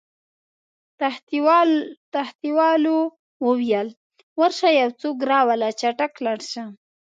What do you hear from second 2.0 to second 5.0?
تختې والاو وویل: ورشه یو